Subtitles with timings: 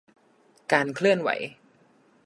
[0.71, 1.29] การเคลื่อนไหว